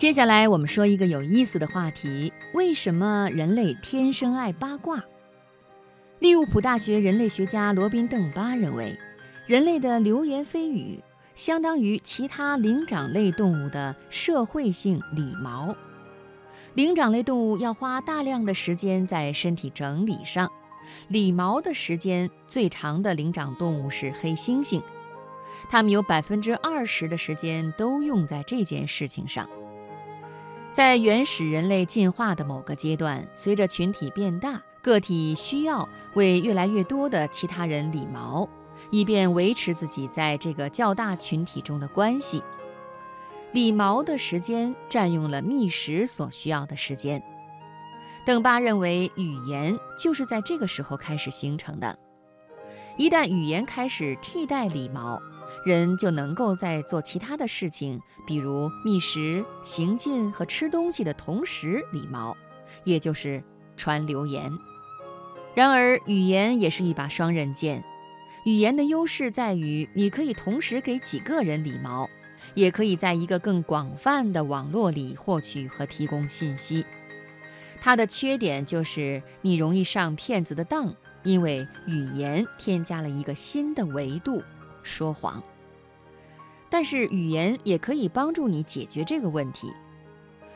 [0.00, 5.04] 接下来我们说一个有意思的话题：为什么人类天生爱八卦？
[6.20, 8.98] 利物浦大学人类学家罗宾·邓巴认为，
[9.46, 15.76] 人类的流言蜚语相当于其他灵长类动物的社会性理毛。
[16.72, 20.50] 灵长类动物要花大量的时间在身体整理上，
[21.08, 24.82] 理毛的时间最长的灵长动物是黑猩猩，
[25.68, 29.46] 它们有百分之二十的时间都用在这件事情上。
[30.72, 38.48] 在原始人类进化的某个阶段，随着群体变大，个体需要为越来越多的其他人理毛，
[38.90, 42.40] 以便维持自己在这个较大群体中的关系。
[43.52, 47.20] 理毛的时间占用了觅食所需要的时间。
[48.24, 51.98] 邓巴认为，语言就是在这个时候开始形成的。
[52.96, 55.20] 一旦语言开始替代理毛，
[55.64, 62.36] 人就能够在做其他的事情，比如觅食、行进和吃东西的同时理毛，
[62.84, 63.42] 也就是
[63.76, 64.50] 传流言。
[65.54, 67.84] 然而，语言也是一把双刃剑。
[68.44, 72.08] 语言的优势在于，你可以同时给几个人理毛。
[72.54, 76.84] 也可以在一个更广泛的网络里获取和提供信息。
[77.80, 84.42] 它的缺点就是你容易上骗子的当，因为语言添加了一个新的维度——
[84.82, 85.40] 说谎。
[86.70, 89.72] 但是语言也可以帮助你解决这个问题。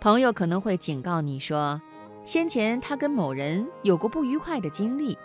[0.00, 1.80] 朋友可能会警告你说，
[2.24, 5.16] 先前他跟某人有过不愉快的经历。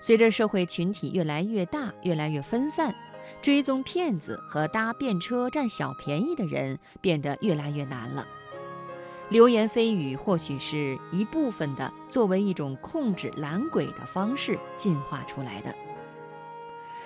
[0.00, 2.94] 随着社会群体越来越大，越来越分散。
[3.42, 8.26] 追踪骗子和搭便车占小便宜的人变得越来越难了。
[9.28, 15.74] 流言蜚语或许是一部分的，作为一种控制懒鬼的方式进化出来的。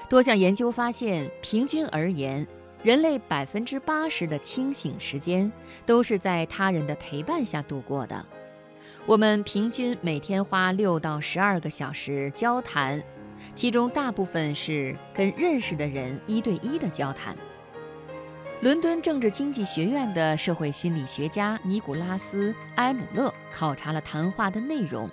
[0.08, 2.46] 多项研究发现，平均而言，
[2.82, 5.50] 人类百分之八十的清醒时间
[5.86, 8.26] 都是在他人的陪伴下度过的。
[9.06, 13.02] 我们平均每天花六到十二个小时交谈。
[13.54, 17.36] 其中大部分是跟认识的人一对一的交谈。
[18.60, 25.10] 伦敦政治经济学院的社会心理学家尼古拉斯·埃姆勒考察了谈话的内容，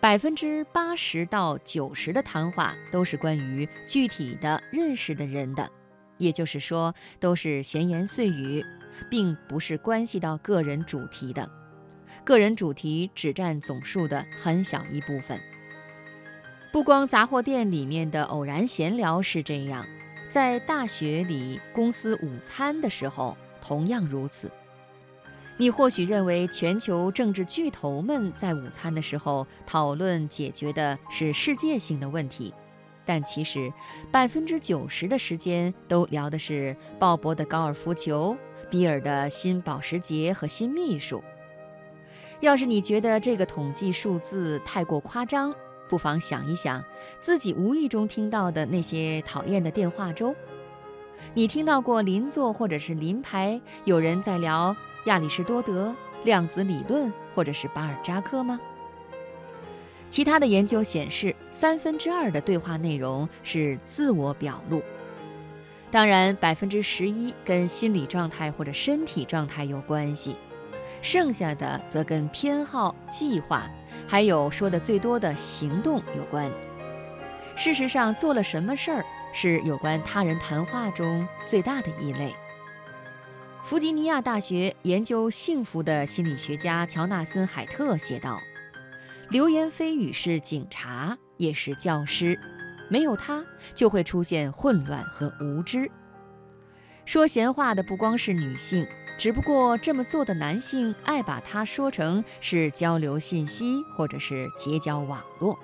[0.00, 5.70] 百分之八十到九十的谈话都是关于具体的认识的人的，
[6.18, 8.64] 也就是说，都是闲言碎语，
[9.08, 11.48] 并不是关系到个人主题的。
[12.24, 15.40] 个人主题只占总数的很小一部分。
[16.70, 19.86] 不光杂货店里面的偶然闲聊是这样，
[20.28, 24.50] 在大学里公司午餐的时候同样如此。
[25.56, 32.52] 你或许认为全球政治巨头们在午餐的时候讨论解决的是世界性的问题，
[33.08, 33.72] 但其实
[34.12, 38.36] 百分之九十的时间都聊的是鲍勃的高尔夫球、
[38.68, 41.24] 比尔的新保时捷和新秘书。
[42.40, 45.54] 要是你觉得这个统计数字太过夸张，
[45.88, 46.84] 不妨想一想，
[47.18, 50.36] 自己无意中听到的那些讨厌的电话粥，
[51.32, 54.76] 你听到过邻座或者是邻排有人在聊
[55.06, 58.60] 亚里士多德、量子理论或者是巴尔扎克吗？
[60.08, 64.82] 其他的研究显示，三分之二的对话内容是自我表露，
[65.90, 70.36] 当然，百分之十一跟心理状态或者身体状态有关系。
[71.00, 73.70] 剩下的则跟偏好、计划，
[74.06, 76.50] 还有说的最多的行动有关。
[77.54, 82.34] 事实上，做了什么事儿是有关他人谈话中最大的一类。
[83.62, 88.40] 弗吉尼亚大学研究幸福的心理学家乔纳森·海特写道
[89.30, 92.38] ：“流言蜚语是警察，也是教师，
[92.88, 93.44] 没有他，
[93.74, 95.90] 就会出现混乱和无知。
[97.04, 98.86] 说闲话的不光是女性。”
[99.18, 105.58] 只不过这么做的男性爱把它说成是交流信息或者是结交网络。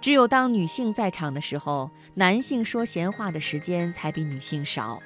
[0.00, 5.02] 只有当女性在场的时候，男性说闲话的时间才比女性少。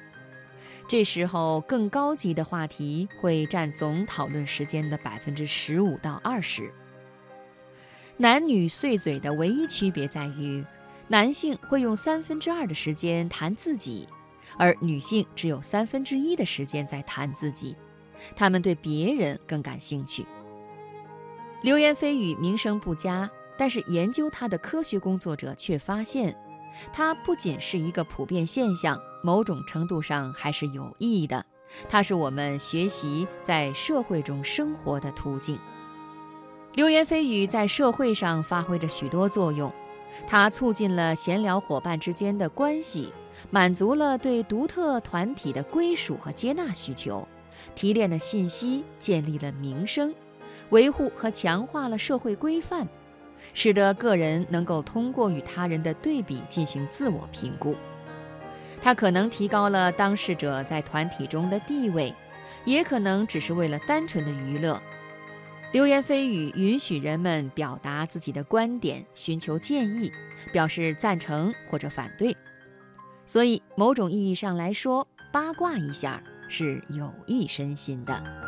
[0.87, 6.71] 这时候更高级的话题会占总讨论时间的百分之十五到二十。
[8.17, 10.63] 男女碎嘴的唯一区别在于，
[11.09, 14.07] 男性会用三分之二的时间谈自己。
[14.57, 17.75] 而女性只有三分之一的时间在谈自己，
[18.33, 20.25] 他们对别人更感兴趣。
[21.61, 26.33] 流言蜚语名声不佳，但是研究它的科学工作者却发现，
[26.93, 31.45] 它不仅是一个普遍现象，某种程度上还是有益的。
[31.89, 35.59] 它是我们学习在社会中生活的途径。
[36.75, 39.71] 流言蜚语在社会上发挥着许多作用，
[40.27, 43.13] 它促进了闲聊伙伴之间的关系。
[43.49, 47.27] 满足了对独特团体的归属和接纳需求，
[47.75, 50.13] 提炼了信息，建立了名声，
[50.69, 52.87] 维护和强化了社会规范，
[53.53, 57.75] 使得个人能够通过与他人的对比进行自我评估。
[58.81, 62.13] 它可能提高了当事者在团体中的地位，
[62.63, 64.81] 也可能只是为了单纯的娱乐。
[65.71, 70.11] 流言蜚语允许人们表达自己的观点，寻求建议，
[70.53, 72.35] 表示赞成或者反对。
[73.25, 78.44] 所以，某种意义上来说，八卦一下是有益身心的。